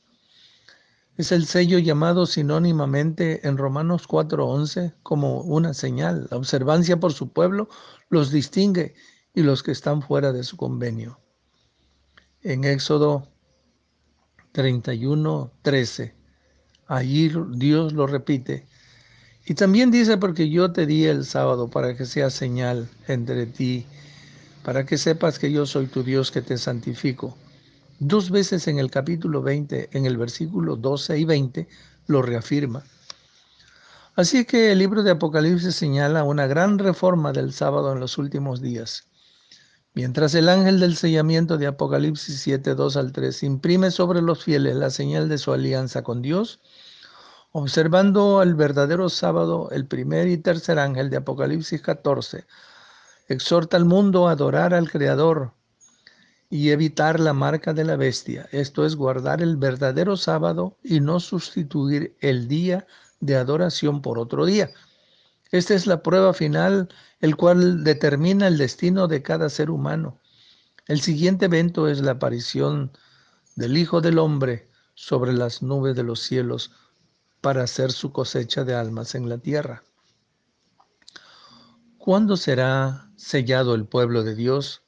Es 1.17 1.33
el 1.33 1.45
sello 1.45 1.79
llamado 1.79 2.27
sinónimamente 2.27 3.45
en 3.45 3.57
Romanos 3.57 4.07
4:11 4.07 4.93
como 5.03 5.41
una 5.41 5.73
señal. 5.73 6.29
La 6.31 6.37
observancia 6.37 6.97
por 6.97 7.11
su 7.11 7.33
pueblo 7.33 7.67
los 8.07 8.31
distingue 8.31 8.95
y 9.33 9.41
los 9.41 9.63
que 9.63 9.73
están 9.73 10.01
fuera 10.01 10.31
de 10.31 10.45
su 10.45 10.55
convenio. 10.55 11.19
En 12.41 12.63
Éxodo 12.63 13.27
31, 14.51 15.51
13. 15.61 16.13
Allí 16.87 17.31
Dios 17.51 17.93
lo 17.93 18.07
repite. 18.07 18.65
Y 19.45 19.55
también 19.55 19.91
dice, 19.91 20.17
porque 20.17 20.49
yo 20.49 20.71
te 20.71 20.85
di 20.85 21.05
el 21.05 21.25
sábado 21.25 21.69
para 21.69 21.95
que 21.95 22.05
sea 22.05 22.29
señal 22.29 22.87
entre 23.07 23.45
ti, 23.45 23.85
para 24.63 24.85
que 24.85 24.97
sepas 24.97 25.39
que 25.39 25.51
yo 25.51 25.65
soy 25.65 25.87
tu 25.87 26.03
Dios 26.03 26.31
que 26.31 26.41
te 26.41 26.57
santifico. 26.57 27.35
Dos 27.99 28.29
veces 28.29 28.67
en 28.67 28.79
el 28.79 28.89
capítulo 28.91 29.41
20, 29.41 29.89
en 29.91 30.05
el 30.05 30.17
versículo 30.17 30.75
12 30.75 31.19
y 31.19 31.25
20, 31.25 31.67
lo 32.07 32.21
reafirma. 32.21 32.83
Así 34.15 34.45
que 34.45 34.71
el 34.71 34.79
libro 34.79 35.03
de 35.03 35.11
Apocalipsis 35.11 35.75
señala 35.75 36.23
una 36.23 36.47
gran 36.47 36.77
reforma 36.77 37.31
del 37.31 37.53
sábado 37.53 37.93
en 37.93 37.99
los 37.99 38.17
últimos 38.17 38.61
días. 38.61 39.08
Mientras 39.99 40.33
el 40.33 40.47
ángel 40.47 40.79
del 40.79 40.95
sellamiento 40.95 41.57
de 41.57 41.67
Apocalipsis 41.67 42.39
7, 42.39 42.73
2 42.73 42.95
al 42.95 43.11
3 43.11 43.43
imprime 43.43 43.91
sobre 43.91 44.21
los 44.21 44.45
fieles 44.45 44.77
la 44.77 44.91
señal 44.91 45.27
de 45.27 45.37
su 45.37 45.51
alianza 45.51 46.03
con 46.03 46.21
Dios, 46.21 46.61
observando 47.51 48.41
el 48.41 48.55
verdadero 48.55 49.09
sábado, 49.09 49.67
el 49.71 49.85
primer 49.87 50.29
y 50.29 50.37
tercer 50.37 50.79
ángel 50.79 51.09
de 51.09 51.17
Apocalipsis 51.17 51.81
14 51.81 52.45
exhorta 53.27 53.75
al 53.75 53.83
mundo 53.83 54.29
a 54.29 54.31
adorar 54.31 54.73
al 54.73 54.89
Creador 54.89 55.51
y 56.49 56.69
evitar 56.69 57.19
la 57.19 57.33
marca 57.33 57.73
de 57.73 57.83
la 57.83 57.97
bestia. 57.97 58.47
Esto 58.53 58.85
es 58.85 58.95
guardar 58.95 59.41
el 59.41 59.57
verdadero 59.57 60.15
sábado 60.15 60.77
y 60.81 61.01
no 61.01 61.19
sustituir 61.19 62.15
el 62.21 62.47
día 62.47 62.87
de 63.19 63.35
adoración 63.35 64.01
por 64.01 64.17
otro 64.17 64.45
día. 64.45 64.71
Esta 65.51 65.73
es 65.73 65.87
la 65.87 66.03
prueba 66.03 66.33
final, 66.33 66.89
el 67.19 67.35
cual 67.35 67.83
determina 67.83 68.47
el 68.47 68.57
destino 68.57 69.07
de 69.07 69.23
cada 69.23 69.49
ser 69.49 69.71
humano. 69.71 70.19
El 70.87 71.01
siguiente 71.01 71.45
evento 71.45 71.87
es 71.87 72.01
la 72.01 72.11
aparición 72.11 72.91
del 73.55 73.77
Hijo 73.77 74.01
del 74.01 74.19
Hombre 74.19 74.69
sobre 74.93 75.33
las 75.33 75.61
nubes 75.61 75.95
de 75.95 76.03
los 76.03 76.19
cielos 76.19 76.71
para 77.41 77.63
hacer 77.63 77.91
su 77.91 78.11
cosecha 78.11 78.63
de 78.63 78.75
almas 78.75 79.15
en 79.15 79.29
la 79.29 79.37
tierra. 79.37 79.83
¿Cuándo 81.97 82.37
será 82.37 83.09
sellado 83.15 83.75
el 83.75 83.85
pueblo 83.85 84.23
de 84.23 84.35
Dios? 84.35 84.83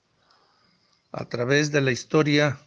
A 1.11 1.27
través 1.27 1.71
de 1.71 1.81
la 1.81 1.91
historia, 1.91 2.59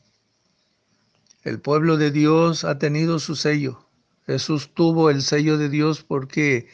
el 1.42 1.60
pueblo 1.60 1.96
de 1.96 2.10
Dios 2.10 2.64
ha 2.64 2.78
tenido 2.78 3.18
su 3.18 3.36
sello. 3.36 3.86
Jesús 4.26 4.74
tuvo 4.74 5.10
el 5.10 5.22
sello 5.22 5.58
de 5.58 5.68
Dios 5.68 6.02
porque 6.02 6.68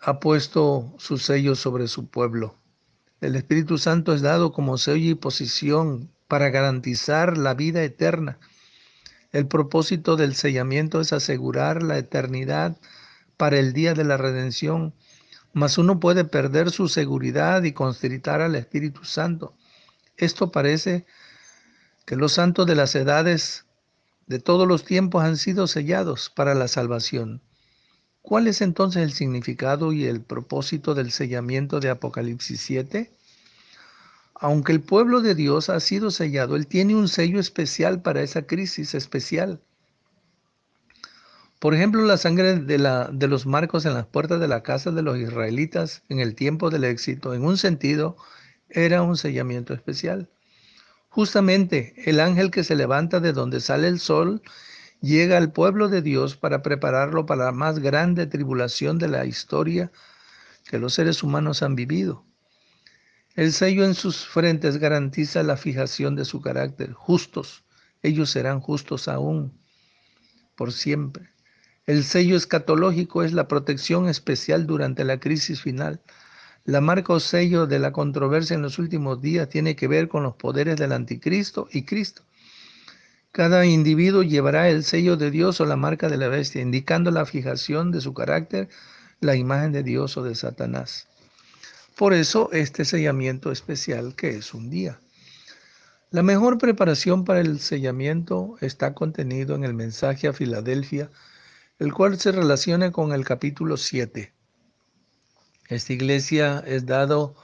ha 0.00 0.18
puesto 0.18 0.94
su 0.98 1.18
sello 1.18 1.54
sobre 1.54 1.86
su 1.86 2.08
pueblo. 2.08 2.56
El 3.20 3.36
Espíritu 3.36 3.76
Santo 3.76 4.14
es 4.14 4.22
dado 4.22 4.50
como 4.50 4.78
sello 4.78 5.10
y 5.10 5.14
posición 5.14 6.10
para 6.26 6.48
garantizar 6.48 7.36
la 7.36 7.52
vida 7.52 7.82
eterna. 7.82 8.38
El 9.32 9.46
propósito 9.46 10.16
del 10.16 10.34
sellamiento 10.34 11.00
es 11.00 11.12
asegurar 11.12 11.82
la 11.82 11.98
eternidad 11.98 12.78
para 13.36 13.58
el 13.58 13.74
día 13.74 13.92
de 13.92 14.04
la 14.04 14.16
redención, 14.16 14.94
mas 15.52 15.76
uno 15.76 16.00
puede 16.00 16.24
perder 16.24 16.70
su 16.70 16.88
seguridad 16.88 17.62
y 17.64 17.72
constritar 17.72 18.40
al 18.40 18.54
Espíritu 18.54 19.04
Santo. 19.04 19.54
Esto 20.16 20.50
parece 20.50 21.04
que 22.06 22.16
los 22.16 22.32
santos 22.32 22.66
de 22.66 22.74
las 22.74 22.94
edades 22.94 23.66
de 24.26 24.38
todos 24.38 24.66
los 24.66 24.84
tiempos 24.84 25.24
han 25.24 25.36
sido 25.36 25.66
sellados 25.66 26.30
para 26.30 26.54
la 26.54 26.68
salvación. 26.68 27.42
¿Cuál 28.22 28.48
es 28.48 28.60
entonces 28.60 29.02
el 29.02 29.12
significado 29.12 29.92
y 29.92 30.06
el 30.06 30.20
propósito 30.20 30.94
del 30.94 31.10
sellamiento 31.10 31.80
de 31.80 31.90
Apocalipsis 31.90 32.60
7? 32.60 33.12
Aunque 34.34 34.72
el 34.72 34.80
pueblo 34.80 35.20
de 35.20 35.34
Dios 35.34 35.68
ha 35.68 35.80
sido 35.80 36.10
sellado, 36.10 36.56
Él 36.56 36.66
tiene 36.66 36.94
un 36.94 37.08
sello 37.08 37.40
especial 37.40 38.02
para 38.02 38.22
esa 38.22 38.46
crisis 38.46 38.94
especial. 38.94 39.60
Por 41.60 41.74
ejemplo, 41.74 42.02
la 42.02 42.16
sangre 42.16 42.56
de, 42.56 43.28
los 43.28 43.44
marcos 43.44 43.84
en 43.84 43.92
las 43.92 44.06
puertas 44.06 44.40
de 44.40 44.48
la 44.48 44.62
casa 44.62 44.90
de 44.92 45.02
los 45.02 45.18
israelitas 45.18 46.02
en 46.08 46.20
el 46.20 46.34
tiempo 46.34 46.70
del 46.70 46.84
éxito, 46.84 47.34
en 47.34 47.44
un 47.44 47.58
sentido, 47.58 48.16
era 48.70 49.02
un 49.02 49.18
sellamiento 49.18 49.74
especial. 49.74 50.30
Justamente 51.10 51.92
el 52.06 52.20
ángel 52.20 52.50
que 52.50 52.64
se 52.64 52.76
levanta 52.76 53.20
de 53.20 53.34
donde 53.34 53.60
sale 53.60 53.88
el 53.88 54.00
sol 54.00 54.40
llega 55.00 55.36
al 55.36 55.52
pueblo 55.52 55.88
de 55.88 56.02
Dios 56.02 56.36
para 56.36 56.62
prepararlo 56.62 57.26
para 57.26 57.46
la 57.46 57.52
más 57.52 57.78
grande 57.78 58.26
tribulación 58.26 58.98
de 58.98 59.08
la 59.08 59.26
historia 59.26 59.90
que 60.64 60.78
los 60.78 60.94
seres 60.94 61.22
humanos 61.22 61.62
han 61.62 61.74
vivido. 61.74 62.24
El 63.36 63.52
sello 63.52 63.84
en 63.84 63.94
sus 63.94 64.26
frentes 64.26 64.78
garantiza 64.78 65.42
la 65.42 65.56
fijación 65.56 66.16
de 66.16 66.24
su 66.24 66.40
carácter. 66.40 66.92
Justos, 66.92 67.64
ellos 68.02 68.30
serán 68.30 68.60
justos 68.60 69.08
aún, 69.08 69.58
por 70.56 70.72
siempre. 70.72 71.30
El 71.86 72.04
sello 72.04 72.36
escatológico 72.36 73.22
es 73.22 73.32
la 73.32 73.48
protección 73.48 74.08
especial 74.08 74.66
durante 74.66 75.04
la 75.04 75.18
crisis 75.18 75.62
final. 75.62 76.00
La 76.64 76.80
marca 76.80 77.14
o 77.14 77.20
sello 77.20 77.66
de 77.66 77.78
la 77.78 77.92
controversia 77.92 78.54
en 78.54 78.62
los 78.62 78.78
últimos 78.78 79.22
días 79.22 79.48
tiene 79.48 79.74
que 79.74 79.88
ver 79.88 80.08
con 80.08 80.22
los 80.22 80.36
poderes 80.36 80.76
del 80.76 80.92
anticristo 80.92 81.68
y 81.72 81.84
Cristo. 81.84 82.22
Cada 83.32 83.64
individuo 83.64 84.24
llevará 84.24 84.68
el 84.68 84.82
sello 84.82 85.16
de 85.16 85.30
Dios 85.30 85.60
o 85.60 85.64
la 85.64 85.76
marca 85.76 86.08
de 86.08 86.16
la 86.16 86.26
bestia, 86.26 86.62
indicando 86.62 87.12
la 87.12 87.26
fijación 87.26 87.92
de 87.92 88.00
su 88.00 88.12
carácter, 88.12 88.68
la 89.20 89.36
imagen 89.36 89.70
de 89.70 89.84
Dios 89.84 90.16
o 90.16 90.22
de 90.24 90.34
Satanás. 90.34 91.06
Por 91.96 92.12
eso 92.12 92.50
este 92.52 92.84
sellamiento 92.84 93.52
especial 93.52 94.16
que 94.16 94.30
es 94.30 94.52
un 94.52 94.68
día. 94.68 94.98
La 96.10 96.24
mejor 96.24 96.58
preparación 96.58 97.24
para 97.24 97.40
el 97.40 97.60
sellamiento 97.60 98.56
está 98.60 98.94
contenido 98.94 99.54
en 99.54 99.62
el 99.62 99.74
mensaje 99.74 100.26
a 100.26 100.32
Filadelfia, 100.32 101.08
el 101.78 101.92
cual 101.92 102.18
se 102.18 102.32
relaciona 102.32 102.90
con 102.90 103.12
el 103.12 103.24
capítulo 103.24 103.76
7. 103.76 104.32
Esta 105.68 105.92
iglesia 105.92 106.64
es 106.66 106.84
dado, 106.84 107.36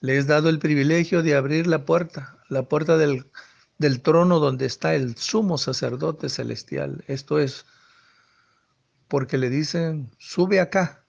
le 0.00 0.18
es 0.18 0.28
dado 0.28 0.50
el 0.50 0.60
privilegio 0.60 1.24
de 1.24 1.34
abrir 1.34 1.66
la 1.66 1.84
puerta, 1.84 2.38
la 2.48 2.62
puerta 2.62 2.96
del 2.96 3.26
del 3.80 4.02
trono 4.02 4.40
donde 4.40 4.66
está 4.66 4.94
el 4.94 5.16
sumo 5.16 5.56
sacerdote 5.56 6.28
celestial. 6.28 7.02
Esto 7.08 7.38
es 7.38 7.64
porque 9.08 9.38
le 9.38 9.48
dicen, 9.48 10.10
sube 10.18 10.60
acá. 10.60 11.06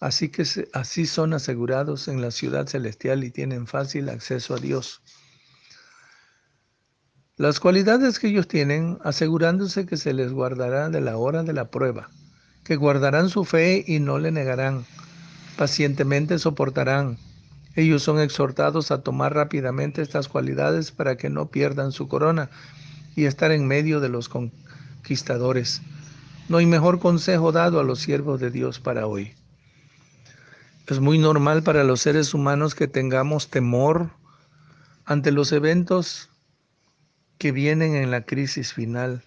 Así 0.00 0.30
que 0.30 0.46
así 0.72 1.06
son 1.06 1.34
asegurados 1.34 2.08
en 2.08 2.22
la 2.22 2.30
ciudad 2.30 2.66
celestial 2.66 3.24
y 3.24 3.30
tienen 3.30 3.66
fácil 3.66 4.08
acceso 4.08 4.54
a 4.54 4.58
Dios. 4.58 5.02
Las 7.36 7.60
cualidades 7.60 8.18
que 8.18 8.28
ellos 8.28 8.48
tienen, 8.48 8.98
asegurándose 9.04 9.84
que 9.84 9.98
se 9.98 10.14
les 10.14 10.32
guardará 10.32 10.88
de 10.88 11.02
la 11.02 11.18
hora 11.18 11.42
de 11.42 11.52
la 11.52 11.70
prueba, 11.70 12.08
que 12.64 12.76
guardarán 12.76 13.28
su 13.28 13.44
fe 13.44 13.84
y 13.86 13.98
no 14.00 14.18
le 14.18 14.32
negarán, 14.32 14.86
pacientemente 15.58 16.38
soportarán, 16.38 17.18
ellos 17.78 18.02
son 18.02 18.18
exhortados 18.18 18.90
a 18.90 19.02
tomar 19.04 19.34
rápidamente 19.34 20.02
estas 20.02 20.26
cualidades 20.26 20.90
para 20.90 21.16
que 21.16 21.30
no 21.30 21.46
pierdan 21.46 21.92
su 21.92 22.08
corona 22.08 22.50
y 23.14 23.26
estar 23.26 23.52
en 23.52 23.68
medio 23.68 24.00
de 24.00 24.08
los 24.08 24.28
conquistadores. 24.28 25.80
No 26.48 26.56
hay 26.56 26.66
mejor 26.66 26.98
consejo 26.98 27.52
dado 27.52 27.78
a 27.78 27.84
los 27.84 28.00
siervos 28.00 28.40
de 28.40 28.50
Dios 28.50 28.80
para 28.80 29.06
hoy. 29.06 29.32
Es 30.88 30.98
muy 30.98 31.18
normal 31.18 31.62
para 31.62 31.84
los 31.84 32.00
seres 32.00 32.34
humanos 32.34 32.74
que 32.74 32.88
tengamos 32.88 33.48
temor 33.48 34.10
ante 35.04 35.30
los 35.30 35.52
eventos 35.52 36.30
que 37.38 37.52
vienen 37.52 37.94
en 37.94 38.10
la 38.10 38.22
crisis 38.22 38.72
final, 38.72 39.22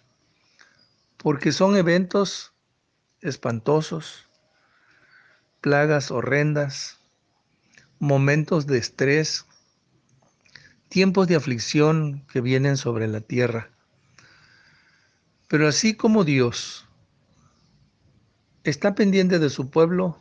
porque 1.15 1.53
son 1.53 1.77
eventos 1.77 2.51
espantosos, 3.21 4.27
plagas 5.61 6.11
horrendas, 6.11 7.00
momentos 8.01 8.65
de 8.65 8.79
estrés, 8.79 9.45
tiempos 10.89 11.27
de 11.27 11.35
aflicción 11.35 12.25
que 12.33 12.41
vienen 12.41 12.75
sobre 12.75 13.07
la 13.07 13.21
tierra. 13.21 13.69
Pero 15.47 15.67
así 15.67 15.93
como 15.93 16.23
Dios 16.23 16.87
está 18.63 18.95
pendiente 18.95 19.37
de 19.37 19.51
su 19.51 19.69
pueblo, 19.69 20.17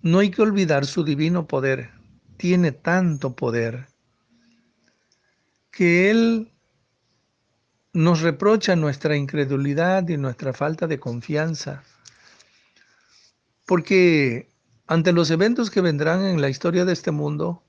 no 0.00 0.20
hay 0.20 0.30
que 0.30 0.42
olvidar 0.42 0.86
su 0.86 1.02
divino 1.02 1.48
poder. 1.48 1.90
Tiene 2.36 2.70
tanto 2.70 3.34
poder 3.34 3.88
que 5.72 6.08
Él 6.10 6.52
nos 7.92 8.20
reprocha 8.20 8.76
nuestra 8.76 9.16
incredulidad 9.16 10.08
y 10.08 10.18
nuestra 10.18 10.52
falta 10.52 10.86
de 10.86 11.00
confianza. 11.00 11.82
Porque 13.66 14.48
ante 14.86 15.12
los 15.12 15.30
eventos 15.30 15.70
que 15.70 15.80
vendrán 15.80 16.24
en 16.24 16.40
la 16.40 16.48
historia 16.48 16.84
de 16.84 16.92
este 16.92 17.10
mundo, 17.10 17.62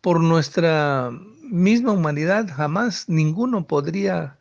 por 0.00 0.20
nuestra 0.20 1.10
misma 1.42 1.92
humanidad, 1.92 2.48
jamás 2.54 3.08
ninguno 3.08 3.66
podría 3.66 4.38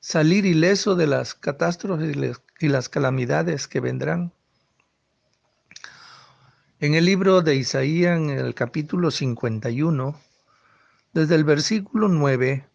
salir 0.00 0.44
ileso 0.44 0.96
de 0.96 1.06
las 1.06 1.34
catástrofes 1.34 2.16
y 2.60 2.68
las 2.68 2.88
calamidades 2.88 3.68
que 3.68 3.80
vendrán. 3.80 4.32
En 6.80 6.94
el 6.94 7.04
libro 7.04 7.42
de 7.42 7.54
Isaías, 7.54 8.18
en 8.18 8.30
el 8.30 8.54
capítulo 8.54 9.12
51, 9.12 10.18
desde 11.12 11.34
el 11.36 11.44
versículo 11.44 12.08
9, 12.08 12.66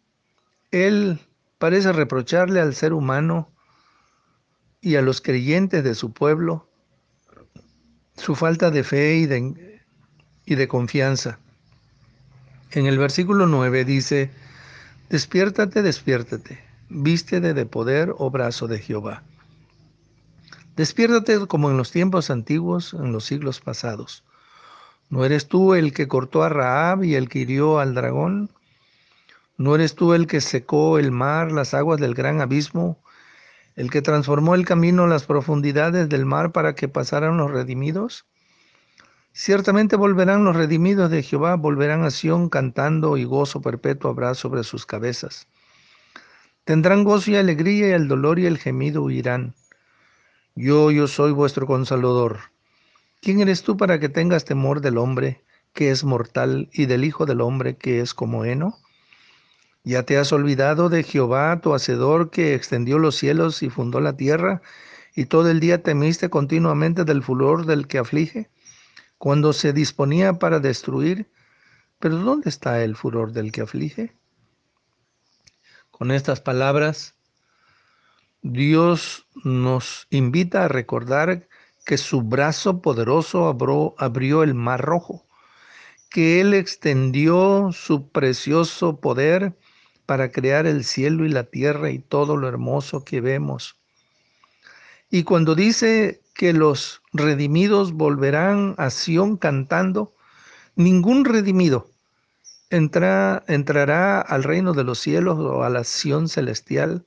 él 0.72 1.20
parece 1.58 1.92
reprocharle 1.92 2.62
al 2.62 2.74
ser 2.74 2.94
humano 2.94 3.52
y 4.80 4.96
a 4.96 5.02
los 5.02 5.20
creyentes 5.20 5.84
de 5.84 5.94
su 5.94 6.14
pueblo 6.14 6.67
su 8.18 8.36
falta 8.36 8.72
de 8.72 8.84
fe 8.84 9.16
y 10.46 10.56
de, 10.56 10.68
confianza. 10.68 11.40
En 12.72 12.86
el 12.86 12.98
versículo 12.98 13.46
9 13.46 13.86
dice, 13.86 14.32
despiértate, 15.10 15.82
despiértate, 15.82 16.60
vístete 16.90 17.54
de 17.54 17.66
poder, 17.66 18.14
oh 18.18 18.30
brazo 18.30 18.68
de 18.68 18.80
Jehová. 18.80 19.24
Despiértate 20.76 21.48
como 21.48 21.72
en 21.72 21.78
los 21.78 21.92
tiempos 21.92 22.30
antiguos, 22.30 22.94
en 22.94 23.12
los 23.12 23.26
siglos 23.26 23.62
pasados. 23.62 24.24
¿No 25.10 25.24
eres 25.24 25.48
tú 25.48 25.74
el 25.74 25.94
que 25.94 26.08
cortó 26.08 26.44
a 26.44 26.50
Raab 26.50 27.04
y 27.04 27.16
el 27.16 27.30
que 27.30 27.40
hirió 27.40 27.80
al 27.80 27.94
dragón? 27.94 28.50
¿No 29.58 29.74
eres 29.74 29.96
tú 29.96 30.14
el 30.14 30.28
que 30.28 30.42
secó 30.42 31.00
el 31.00 31.12
mar, 31.12 31.52
las 31.52 31.74
aguas 31.74 32.00
del 32.00 32.14
gran 32.14 32.42
abismo, 32.42 33.00
el 33.78 33.92
que 33.92 34.02
transformó 34.02 34.56
el 34.56 34.66
camino, 34.66 35.06
las 35.06 35.26
profundidades 35.26 36.10
del 36.10 36.26
mar 36.26 36.52
para 36.52 36.74
que 36.74 36.90
pasaran 36.90 37.38
los 37.38 37.52
redimidos? 37.52 38.26
Ciertamente 39.34 39.96
volverán 39.96 40.44
los 40.44 40.56
redimidos 40.56 41.12
de 41.12 41.22
Jehová, 41.22 41.56
volverán 41.56 42.04
a 42.04 42.10
Sión 42.10 42.50
cantando 42.50 43.18
y 43.18 43.24
gozo 43.24 43.62
perpetuo 43.62 44.10
habrá 44.10 44.34
sobre 44.34 44.64
sus 44.64 44.88
cabezas. 44.88 45.48
Tendrán 46.64 47.04
gozo 47.04 47.30
y 47.30 47.36
alegría 47.36 47.90
y 47.90 47.92
el 47.92 48.08
dolor 48.08 48.40
y 48.40 48.48
el 48.48 48.58
gemido 48.58 49.04
huirán. 49.04 49.54
Yo, 50.56 50.90
yo 50.90 51.08
soy 51.08 51.32
vuestro 51.32 51.68
consolador. 51.68 52.40
¿Quién 53.22 53.42
eres 53.42 53.62
tú 53.62 53.78
para 53.78 54.00
que 54.00 54.10
tengas 54.10 54.44
temor 54.44 54.82
del 54.82 54.98
hombre 54.98 55.44
que 55.74 55.92
es 55.92 56.04
mortal 56.04 56.68
y 56.74 56.88
del 56.88 57.06
Hijo 57.06 57.28
del 57.28 57.42
hombre 57.42 57.78
que 57.78 58.02
es 58.02 58.16
como 58.16 58.44
heno? 58.44 58.76
¿Ya 59.88 60.04
te 60.04 60.18
has 60.18 60.34
olvidado 60.34 60.90
de 60.90 61.02
Jehová, 61.02 61.62
tu 61.62 61.74
Hacedor, 61.74 62.30
que 62.30 62.56
extendió 62.56 63.00
los 63.00 63.16
cielos 63.16 63.64
y 63.64 63.70
fundó 63.70 64.02
la 64.02 64.18
tierra, 64.18 64.62
y 65.16 65.28
todo 65.28 65.50
el 65.50 65.62
día 65.62 65.82
temiste 65.82 66.30
continuamente 66.30 67.06
del 67.06 67.24
furor 67.24 67.66
del 67.66 67.88
que 67.88 67.98
aflige, 67.98 68.50
cuando 69.18 69.54
se 69.54 69.72
disponía 69.72 70.40
para 70.40 70.60
destruir? 70.60 71.32
Pero 72.00 72.18
¿dónde 72.18 72.50
está 72.50 72.84
el 72.84 72.98
furor 72.98 73.32
del 73.32 73.54
que 73.54 73.62
aflige? 73.62 74.14
Con 75.90 76.12
estas 76.12 76.42
palabras, 76.42 77.16
Dios 78.42 79.26
nos 79.46 80.08
invita 80.10 80.66
a 80.66 80.68
recordar 80.68 81.48
que 81.86 81.98
su 81.98 82.24
brazo 82.24 82.82
poderoso 82.82 83.48
abrió, 83.48 84.44
el 84.44 84.54
mar 84.54 84.82
rojo, 84.82 85.26
que 86.10 86.42
Él 86.42 86.54
extendió 86.54 87.70
su 87.72 88.10
precioso 88.10 89.00
poder 89.00 89.56
para 90.08 90.32
crear 90.32 90.66
el 90.66 90.84
cielo 90.84 91.26
y 91.26 91.30
la 91.30 91.44
tierra 91.44 91.92
y 91.92 92.00
todo 92.00 92.38
lo 92.38 92.48
hermoso 92.48 93.04
que 93.04 93.22
vemos. 93.22 93.76
Y 95.12 95.24
cuando 95.24 95.54
dice 95.54 96.22
que 96.34 96.54
los 96.54 97.04
redimidos 97.14 97.92
volverán 97.94 98.74
a 98.78 98.90
Sión 98.90 99.38
cantando, 99.38 100.16
ningún 100.76 101.26
redimido 101.26 101.92
entrará 102.70 104.20
al 104.20 104.44
reino 104.44 104.74
de 104.74 104.84
los 104.84 105.00
cielos 105.00 105.38
o 105.40 105.64
a 105.64 105.70
la 105.70 105.84
Sión 105.84 106.28
celestial 106.30 107.06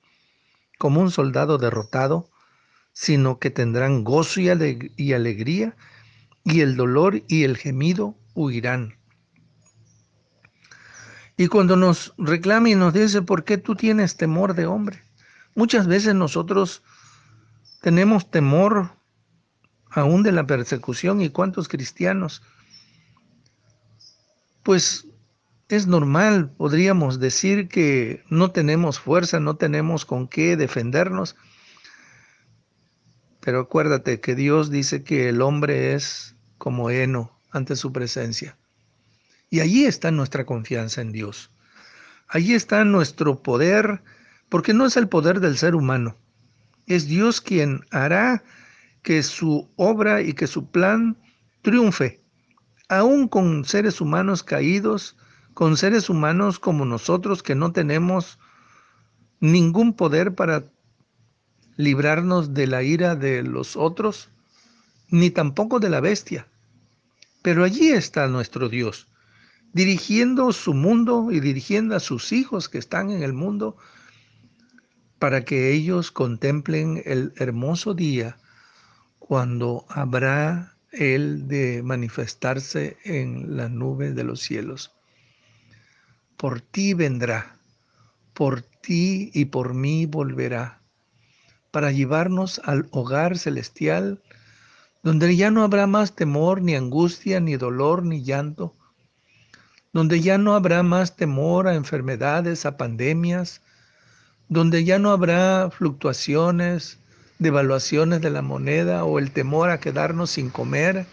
como 0.79 1.01
un 1.01 1.11
soldado 1.11 1.59
derrotado, 1.59 2.31
sino 2.93 3.39
que 3.39 3.51
tendrán 3.51 4.05
gozo 4.05 4.41
y, 4.41 4.49
alegría, 5.13 5.77
y 6.45 6.61
el 6.61 6.77
dolor 6.77 7.23
y 7.29 7.45
el 7.45 7.57
gemido 7.57 8.15
huirán. 8.35 9.00
Y 11.41 11.49
cuando 11.49 11.75
nos 11.75 12.13
reclama 12.19 12.69
y 12.69 12.75
nos 12.75 12.93
dice, 12.93 13.23
¿por 13.23 13.45
qué 13.45 13.57
tú 13.57 13.75
tienes 13.75 14.19
temor 14.19 14.53
de 14.53 14.67
hombre? 14.67 15.03
Muchas 15.55 15.87
veces 15.87 16.15
nosotros 16.15 16.83
tenemos 17.81 18.31
temor 18.31 18.91
aún 19.89 20.23
de 20.23 20.33
la 20.33 20.47
persecución 20.47 21.23
y 21.23 21.31
cuántos 21.31 21.67
cristianos, 21.67 22.43
pues 24.63 25.07
es 25.71 25.87
normal, 25.87 26.51
podríamos 26.51 27.21
decir 27.21 27.69
que 27.69 28.23
no 28.29 28.51
tenemos 28.51 29.01
fuerza, 29.01 29.41
no 29.41 29.57
tenemos 29.57 30.05
con 30.05 30.29
qué 30.29 30.59
defendernos. 30.59 31.37
Pero 33.41 33.61
acuérdate 33.61 34.21
que 34.21 34.35
Dios 34.35 34.71
dice 34.71 35.05
que 35.05 35.31
el 35.31 35.41
hombre 35.41 35.95
es 35.95 36.37
como 36.59 36.91
heno 36.91 37.33
ante 37.51 37.77
su 37.77 37.95
presencia. 37.95 38.59
Y 39.51 39.61
allí 39.61 39.85
está 39.85 40.13
nuestra 40.13 40.47
confianza 40.47 41.01
en 41.01 41.11
Dios. 41.13 41.51
Allí 42.29 42.55
está 42.55 42.85
nuestro 42.85 43.43
poder, 43.43 44.03
porque 44.49 44.73
no 44.73 44.87
es 44.87 44.97
el 44.97 45.09
poder 45.09 45.41
del 45.41 45.59
ser 45.59 45.75
humano. 45.75 46.17
Es 46.87 47.07
Dios 47.09 47.41
quien 47.41 47.85
hará 47.91 48.45
que 49.03 49.23
su 49.25 49.69
obra 49.77 50.23
y 50.23 50.35
que 50.35 50.47
su 50.47 50.71
plan 50.71 51.17
triunfe, 51.63 52.21
aún 52.89 53.29
con 53.29 53.65
seres 53.65 54.01
humanos 54.01 54.43
caídos, 54.45 55.17
con 55.55 55.77
seres 55.77 56.09
humanos 56.09 56.59
como 56.59 56.85
nosotros 56.85 57.43
que 57.43 57.55
no 57.55 57.73
tenemos 57.73 58.39
ningún 59.41 59.95
poder 59.95 60.35
para 60.35 60.65
librarnos 61.77 62.55
de 62.55 62.67
la 62.67 62.83
ira 62.83 63.17
de 63.17 63.43
los 63.43 63.77
otros, 63.77 64.29
ni 65.09 65.31
tampoco 65.31 65.81
de 65.81 65.91
la 65.91 66.01
bestia. 66.01 66.47
Pero 67.43 67.65
allí 67.65 67.91
está 67.91 68.29
nuestro 68.29 68.69
Dios, 68.69 69.10
dirigiendo 69.73 70.53
su 70.53 70.75
mundo 70.75 71.31
y 71.31 71.41
dirigiendo 71.41 71.95
a 71.95 72.01
sus 72.01 72.33
hijos 72.33 72.69
que 72.69 72.79
están 72.79 73.11
en 73.11 73.23
el 73.23 73.33
mundo 73.33 73.77
para 75.19 75.45
que 75.45 75.73
ellos 75.73 76.11
contemplen 76.11 77.03
el 77.05 77.33
hermoso 77.37 77.95
día 77.95 78.39
cuando 79.19 79.85
habrá 79.89 80.75
Él 80.91 81.47
de 81.47 81.83
manifestarse 81.85 82.97
en 83.05 83.57
la 83.57 83.69
nube 83.69 84.13
de 84.13 84.25
los 84.25 84.41
cielos. 84.41 84.93
Por 86.37 86.63
ti 86.63 86.95
vendrá, 86.95 87.59
por 88.33 88.63
ti 88.63 89.31
y 89.35 89.45
por 89.45 89.75
mí 89.75 90.07
volverá, 90.07 90.81
para 91.71 91.93
llevarnos 91.93 92.61
al 92.65 92.89
hogar 92.91 93.39
celestial, 93.39 94.23
donde 95.03 95.37
ya 95.37 95.51
no 95.51 95.63
habrá 95.63 95.87
más 95.87 96.17
temor, 96.17 96.63
ni 96.63 96.75
angustia, 96.75 97.41
ni 97.41 97.57
dolor, 97.57 98.03
ni 98.03 98.25
llanto, 98.25 98.75
donde 99.93 100.21
ya 100.21 100.39
no 100.39 100.55
habrá 100.55 100.83
más 100.83 101.17
temor 101.17 101.67
a 101.67 101.75
enfermedades, 101.75 102.65
a 102.67 102.77
pandemias, 102.77 103.61
donde 104.49 104.85
ya 104.85 104.99
no 104.99 105.11
habrá 105.11 105.71
fluctuaciones, 105.71 106.99
devaluaciones 107.39 108.21
de 108.21 108.31
la 108.31 108.43
moneda 108.43 109.05
o 109.05 109.19
el 109.19 109.33
temor 109.33 109.71
a 109.71 109.81
quedarnos 109.81 110.31
sin 110.31 110.51
comer. 110.51 111.07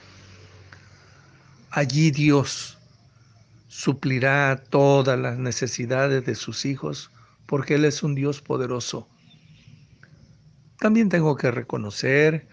Allí 1.72 2.12
Dios 2.12 2.78
suplirá 3.68 4.64
todas 4.70 5.20
las 5.20 5.38
necesidades 5.38 6.26
de 6.26 6.36
sus 6.36 6.66
hijos, 6.66 7.12
porque 7.46 7.76
Él 7.76 7.86
es 7.86 8.04
un 8.04 8.16
Dios 8.16 8.42
poderoso. 8.42 9.08
También 10.80 11.10
tengo 11.10 11.36
que 11.36 11.50
reconocer 11.50 12.48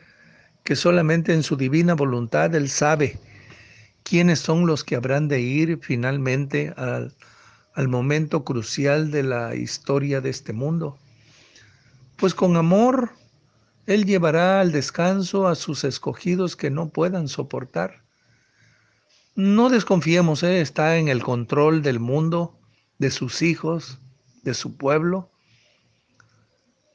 que 0.65 0.77
solamente 0.77 1.35
en 1.35 1.43
su 1.43 1.57
divina 1.57 1.95
voluntad 1.95 2.55
Él 2.55 2.71
sabe 2.71 3.19
quiénes 4.05 4.39
son 4.39 4.67
los 4.67 4.85
que 4.85 4.95
habrán 4.95 5.27
de 5.27 5.41
ir 5.41 5.81
finalmente 5.83 6.73
al, 6.77 7.13
momento 7.89 8.45
crucial 8.45 9.11
de 9.11 9.25
la 9.25 9.57
historia 9.57 10.21
de 10.21 10.31
este 10.31 10.53
mundo. 10.53 10.97
Pues 12.17 12.35
con 12.35 12.57
amor 12.57 13.11
Él 13.87 14.05
llevará 14.05 14.61
al 14.61 14.71
descanso 14.71 15.49
a 15.49 15.57
sus 15.57 15.83
escogidos 15.83 16.55
que 16.55 16.71
no 16.71 16.91
puedan 16.91 17.27
soportar. 17.27 18.05
No 19.35 19.69
desconfiemos, 19.71 20.45
¿eh? 20.45 20.61
está 20.61 20.97
en 20.99 21.09
el 21.09 21.23
control 21.23 21.83
del 21.83 21.99
mundo, 21.99 22.57
de 22.99 23.11
sus 23.11 23.43
hijos, 23.43 23.99
de 24.45 24.55
su 24.55 24.77
pueblo. 24.77 25.31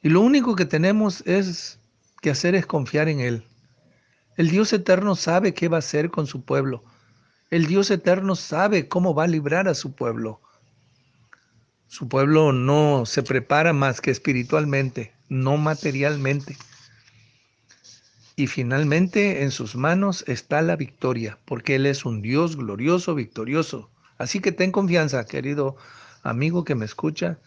Y 0.02 0.08
lo 0.08 0.22
único 0.22 0.56
que 0.56 0.64
tenemos 0.64 1.22
es 1.26 1.78
que 2.22 2.30
hacer 2.30 2.54
es 2.54 2.64
confiar 2.64 3.08
en 3.08 3.20
Él. 3.20 3.44
El 4.36 4.48
Dios 4.48 4.72
eterno 4.72 5.16
sabe 5.16 5.52
qué 5.52 5.68
va 5.68 5.76
a 5.76 5.80
hacer 5.80 6.10
con 6.10 6.26
su 6.26 6.42
pueblo. 6.44 6.82
El 7.50 7.66
Dios 7.66 7.90
eterno 7.90 8.36
sabe 8.36 8.86
cómo 8.86 9.12
va 9.12 9.24
a 9.24 9.28
librar 9.28 9.66
a 9.66 9.74
su 9.74 9.92
pueblo. 9.92 10.40
Su 11.88 12.08
pueblo 12.08 12.52
no 12.52 13.04
se 13.06 13.24
prepara 13.24 13.72
más 13.72 14.00
que 14.00 14.12
espiritualmente, 14.12 15.12
no 15.28 15.56
materialmente. 15.56 16.56
Y 18.36 18.46
finalmente 18.46 19.42
en 19.42 19.50
sus 19.50 19.74
manos 19.74 20.24
está 20.28 20.62
la 20.62 20.76
victoria, 20.76 21.38
porque 21.44 21.74
Él 21.74 21.86
es 21.86 22.04
un 22.04 22.22
Dios 22.22 22.56
glorioso, 22.56 23.16
victorioso. 23.16 23.90
Así 24.16 24.38
que 24.38 24.52
ten 24.52 24.70
confianza, 24.70 25.26
querido 25.26 25.76
amigo 26.22 26.64
que 26.64 26.76
me 26.76 26.84
escucha 26.84 27.40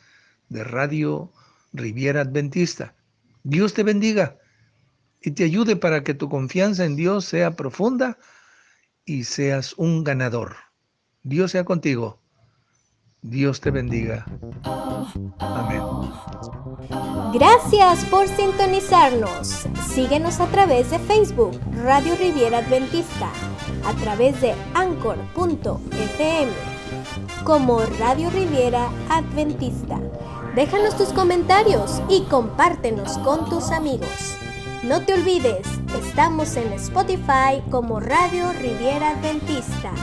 de 0.50 0.66
Radio 0.66 1.32
Riviera 1.72 2.22
Adventista. 2.22 2.94
Dios 3.44 3.74
te 3.74 3.84
bendiga 3.84 4.38
y 5.22 5.32
te 5.32 5.46
ayude 5.46 5.78
para 5.78 6.04
que 6.04 6.14
tu 6.14 6.28
confianza 6.28 6.84
en 6.84 6.98
Dios 6.98 7.24
sea 7.24 7.56
profunda 7.56 8.18
y 9.06 9.24
seas 9.24 9.74
un 9.78 10.04
ganador. 10.04 10.56
Dios 11.24 11.52
sea 11.52 11.64
contigo. 11.64 12.20
Dios 13.22 13.62
te 13.62 13.72
bendiga. 13.72 14.26
Amén. 15.40 15.82
Gracias 17.34 18.04
por 18.06 18.28
sintonizarnos. 18.28 19.66
Síguenos 19.88 20.40
a 20.42 20.48
través 20.48 20.92
de 20.92 21.00
Facebook, 21.00 21.58
Radio 21.84 22.16
Riviera 22.16 22.58
Adventista, 22.58 23.32
a 23.86 23.94
través 24.02 24.40
de 24.42 24.54
anchor.fm, 24.74 26.52
como 27.46 27.80
Radio 28.00 28.30
Riviera 28.30 28.90
Adventista. 29.10 30.02
Déjanos 30.56 30.98
tus 30.98 31.14
comentarios 31.14 32.02
y 32.10 32.24
compártenos 32.26 33.18
con 33.20 33.50
tus 33.50 33.72
amigos. 33.72 34.38
No 34.84 35.00
te 35.06 35.14
olvides, 35.14 35.66
estamos 35.98 36.58
en 36.58 36.74
Spotify 36.74 37.64
como 37.72 38.02
Radio 38.02 38.52
Riviera 38.52 39.12
Adventista. 39.12 39.94